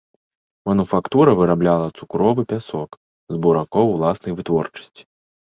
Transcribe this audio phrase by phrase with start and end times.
[0.69, 2.99] Мануфактура вырабляла цукровы пясок
[3.35, 5.03] з буракоў уласнай вытворчасці.